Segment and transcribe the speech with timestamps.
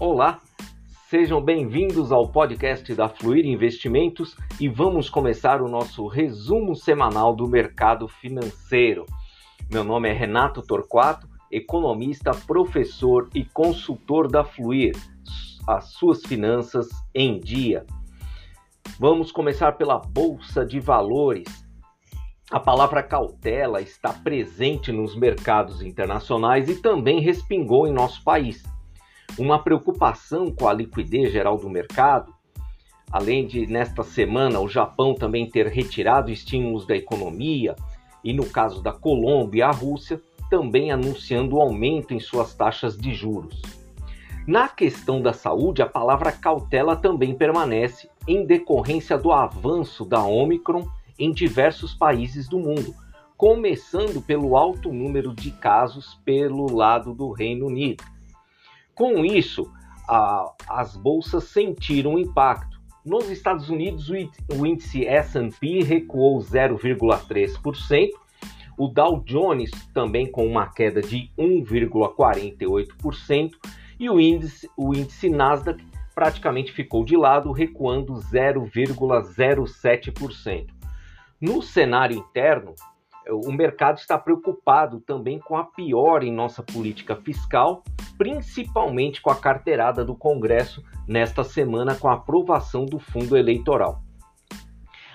[0.00, 0.40] Olá,
[1.10, 7.46] sejam bem-vindos ao podcast da Fluir Investimentos e vamos começar o nosso resumo semanal do
[7.46, 9.04] mercado financeiro.
[9.70, 14.96] Meu nome é Renato Torquato, economista, professor e consultor da Fluir,
[15.68, 17.84] as suas finanças em dia.
[18.98, 21.44] Vamos começar pela Bolsa de Valores.
[22.50, 28.62] A palavra cautela está presente nos mercados internacionais e também respingou em nosso país
[29.40, 32.34] uma preocupação com a liquidez geral do mercado,
[33.10, 37.74] além de nesta semana o Japão também ter retirado estímulos da economia
[38.22, 43.62] e no caso da Colômbia, a Rússia também anunciando aumento em suas taxas de juros.
[44.46, 50.86] Na questão da saúde, a palavra cautela também permanece em decorrência do avanço da Omicron
[51.18, 52.94] em diversos países do mundo,
[53.38, 58.04] começando pelo alto número de casos pelo lado do Reino Unido.
[59.00, 59.72] Com isso,
[60.06, 62.78] a, as bolsas sentiram impacto.
[63.02, 68.10] Nos Estados Unidos, o índice S&P recuou 0,3%,
[68.76, 73.52] o Dow Jones também com uma queda de 1,48%
[73.98, 75.82] e o índice, o índice Nasdaq
[76.14, 80.66] praticamente ficou de lado, recuando 0,07%.
[81.40, 82.74] No cenário interno,
[83.30, 87.82] o mercado está preocupado também com a piora em nossa política fiscal,
[88.20, 94.02] principalmente com a carteirada do Congresso nesta semana com a aprovação do fundo eleitoral.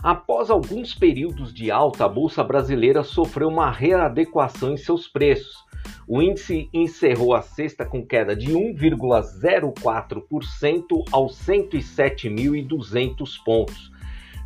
[0.00, 5.64] Após alguns períodos de alta, a bolsa brasileira sofreu uma readequação em seus preços.
[6.06, 13.90] O índice encerrou a sexta com queda de 1,04% aos 107.200 pontos.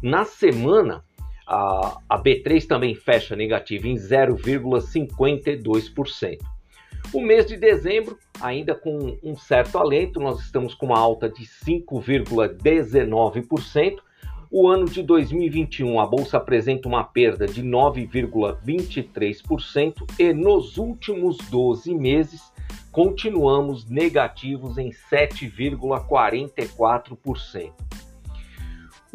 [0.03, 1.05] Na semana,
[1.47, 6.56] a, a B3 também fecha negativa em 0,52%.
[7.12, 11.44] O mês de dezembro, ainda com um certo alento, nós estamos com uma alta de
[11.44, 13.99] 5,19%.
[14.50, 21.94] O ano de 2021, a bolsa apresenta uma perda de 9,23% e nos últimos 12
[21.94, 22.50] meses
[22.91, 27.71] continuamos negativos em 7,44%.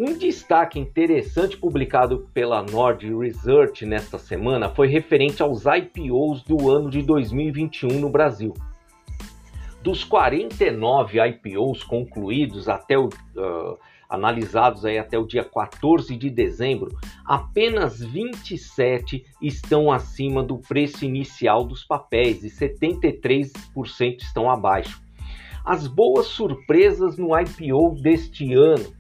[0.04, 6.90] Um destaque interessante publicado pela Nord Research nesta semana foi referente aos IPOs do ano
[6.90, 8.52] de 2021 no Brasil.
[9.84, 13.78] Dos 49 IPOs concluídos até o uh,
[14.10, 21.64] analisados aí até o dia 14 de dezembro, apenas 27 estão acima do preço inicial
[21.64, 23.52] dos papéis e 73%
[24.22, 25.00] estão abaixo.
[25.64, 29.00] As boas surpresas no IPO deste ano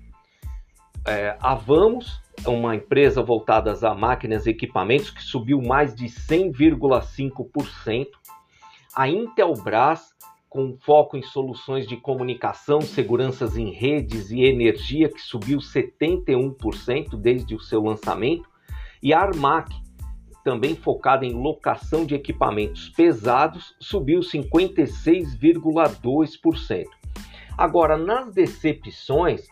[1.06, 8.08] é, a Vamos, uma empresa voltada a máquinas e equipamentos, que subiu mais de 100,5%.
[8.96, 10.14] A Intelbras,
[10.50, 17.56] com foco em soluções de comunicação, seguranças em redes e energia, que subiu 71% desde
[17.56, 18.50] o seu lançamento.
[19.02, 19.74] E a Armac,
[20.44, 26.86] também focada em locação de equipamentos pesados, subiu 56,2%.
[27.58, 29.48] Agora, nas decepções,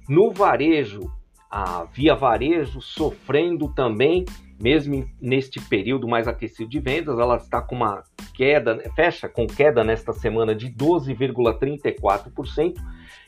[0.08, 1.12] no varejo,
[1.50, 4.24] a Via Varejo sofrendo também
[4.58, 8.02] mesmo neste período mais aquecido de vendas, ela está com uma
[8.38, 12.76] queda, fecha com queda nesta semana de 12,34%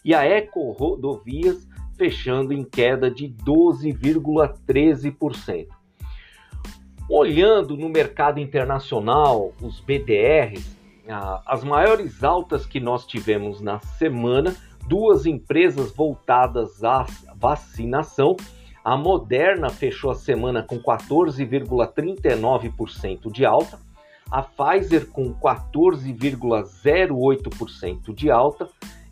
[0.04, 1.68] e a Eco Rodovias
[1.98, 5.66] fechando em queda de 12,13%.
[7.10, 10.78] Olhando no mercado internacional, os BDRs,
[11.44, 14.54] as maiores altas que nós tivemos na semana,
[14.86, 17.04] duas empresas voltadas à
[17.34, 18.36] vacinação.
[18.84, 23.89] A Moderna fechou a semana com 14,39% de alta,
[24.30, 28.68] a Pfizer com 14,08% de alta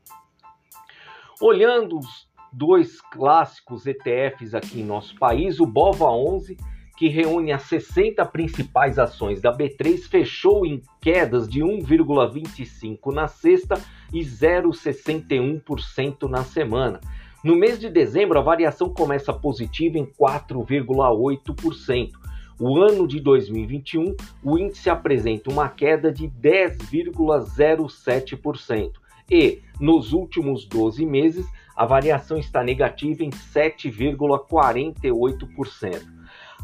[1.41, 6.55] Olhando os dois clássicos ETFs aqui em nosso país, o BOVA11,
[6.95, 13.81] que reúne as 60 principais ações da B3, fechou em quedas de 1,25 na sexta
[14.13, 16.99] e 0,61% na semana.
[17.43, 22.28] No mês de dezembro, a variação começa positiva em 4,8%.
[22.59, 28.91] O ano de 2021, o índice apresenta uma queda de 10,07%.
[29.31, 36.19] E, nos últimos 12 meses, a variação está negativa em 7,48%.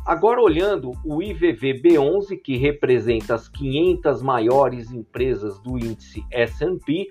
[0.06, 7.08] Agora olhando o IVV-B11, que representa as 500 maiores empresas do índice S&P,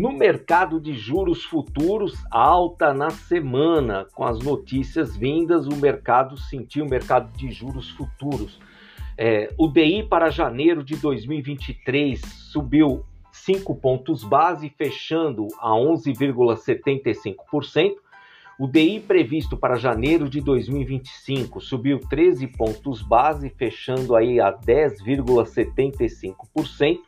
[0.00, 6.86] No mercado de juros futuros, alta na semana, com as notícias vindas, o mercado sentiu
[6.86, 8.58] o mercado de juros futuros.
[9.18, 17.96] É, o DI para janeiro de 2023 subiu 5 pontos base, fechando a 11,75%.
[18.58, 27.00] O DI previsto para janeiro de 2025 subiu 13 pontos base, fechando aí a 10,75%.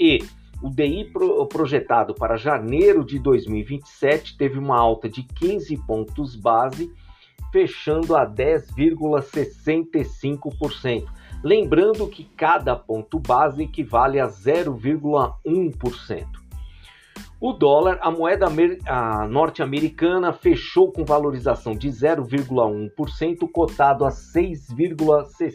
[0.00, 0.20] E
[0.62, 1.10] o DI
[1.50, 6.88] projetado para janeiro de 2027 teve uma alta de 15 pontos base,
[7.50, 11.08] fechando a 10,65%.
[11.42, 16.26] Lembrando que cada ponto base equivale a 0,1%.
[17.40, 18.46] O dólar, a moeda
[19.28, 25.50] norte-americana, fechou com valorização de 0,1%, cotado a R$ 6,68, R$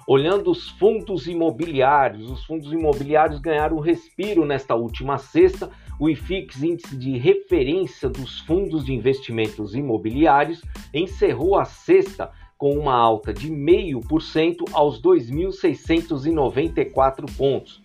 [0.06, 5.70] Olhando os fundos imobiliários, os fundos imobiliários ganharam respiro nesta última sexta.
[5.98, 10.60] O IFIX, índice de referência dos fundos de investimentos imobiliários,
[10.92, 17.82] encerrou a sexta com uma alta de 0,5% aos 2.694 pontos.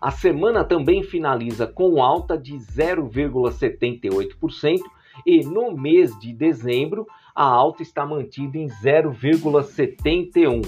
[0.00, 4.78] A semana também finaliza com alta de 0,78%
[5.26, 10.64] e no mês de dezembro a alta está mantida em 0,71%.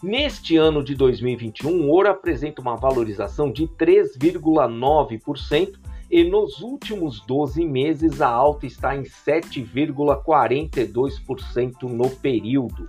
[0.00, 5.74] Neste ano de 2021, o ouro apresenta uma valorização de 3,9%
[6.08, 12.88] e nos últimos 12 meses a alta está em 7,42% no período.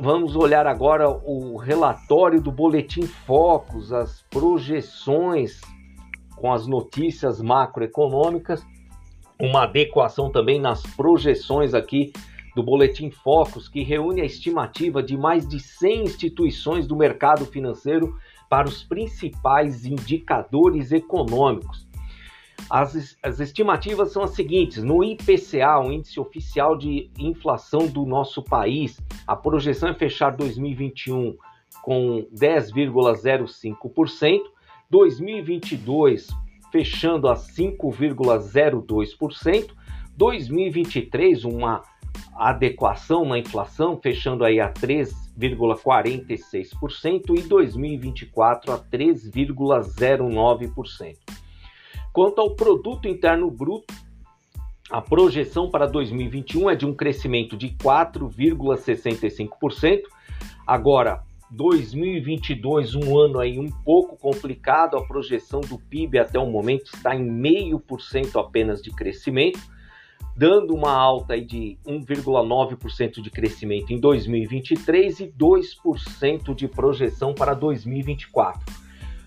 [0.00, 5.60] Vamos olhar agora o relatório do Boletim Focus, as projeções
[6.36, 8.64] com as notícias macroeconômicas,
[9.40, 12.12] uma adequação também nas projeções aqui
[12.54, 18.16] do Boletim Focus, que reúne a estimativa de mais de 100 instituições do mercado financeiro
[18.48, 21.86] para os principais indicadores econômicos.
[22.70, 28.42] As, as estimativas são as seguintes: no IPCA, o índice oficial de inflação do nosso
[28.42, 31.36] país, a projeção é fechar 2021
[31.82, 34.40] com 10,05%,
[34.90, 36.28] 2022
[36.72, 39.70] fechando a 5,02%,
[40.16, 41.82] 2023 uma
[42.34, 51.43] adequação na inflação fechando aí a 3,46% e 2024 a 3,09%.
[52.14, 53.92] Quanto ao produto interno bruto,
[54.88, 60.02] a projeção para 2021 é de um crescimento de 4,65%.
[60.64, 66.94] Agora, 2022, um ano aí um pouco complicado, a projeção do PIB até o momento
[66.94, 69.58] está em 0,5% apenas de crescimento,
[70.36, 77.54] dando uma alta aí de 1,9% de crescimento em 2023 e 2% de projeção para
[77.54, 78.72] 2024.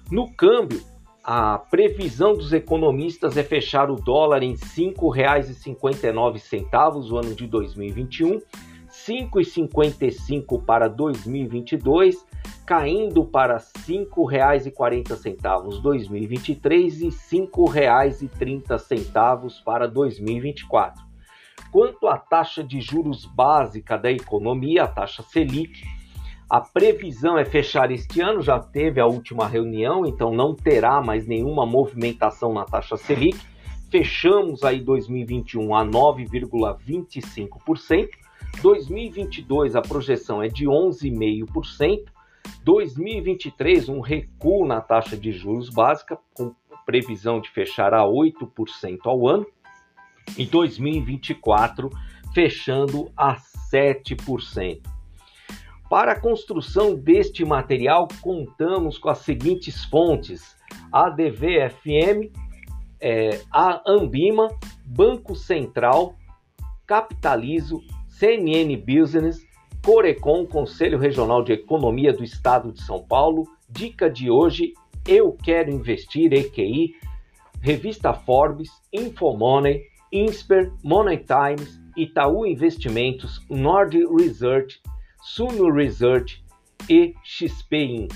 [0.10, 0.82] No câmbio,
[1.29, 8.39] a previsão dos economistas é fechar o dólar em R$ 5,59 o ano de 2021
[8.89, 12.25] 5,55 para 2022,
[12.65, 21.05] caindo para R$ 5,40 2023 e R$ 5,30 para 2024.
[21.74, 25.84] Quanto à taxa de juros básica da economia, a taxa Selic,
[26.50, 31.27] a previsão é fechar este ano, já teve a última reunião, então não terá mais
[31.27, 33.38] nenhuma movimentação na taxa Selic.
[33.92, 38.08] Fechamos aí 2021 a 9,25%.
[38.62, 42.06] 2022 a projeção é de 11,5%.
[42.63, 49.27] 2023 um recuo na taxa de juros básica com previsão de fechar a 8% ao
[49.27, 49.46] ano.
[50.38, 51.89] E 2024
[52.34, 54.97] fechando a 7%.
[55.89, 60.56] Para a construção deste material, contamos com as seguintes fontes:
[60.91, 62.32] ADVFM,
[63.00, 64.50] é, a Ambima,
[64.86, 66.15] Banco Central,
[66.86, 69.46] Capitalizo CNN Business,
[69.86, 74.74] Corecon, Conselho Regional de Economia do Estado de São Paulo, dica de hoje,
[75.08, 76.96] Eu Quero Investir, EQI,
[77.62, 84.82] Revista Forbes, Infomoney, Insper, Money Times, Itaú Investimentos, Nord Research,
[85.29, 86.41] Suno Research
[86.89, 88.13] e XP Inc.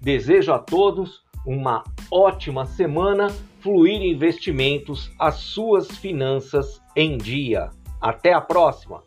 [0.00, 1.82] Desejo a todos uma
[2.12, 7.70] ótima semana, Fluir Investimentos, as suas finanças em dia.
[8.00, 9.02] Até a próxima!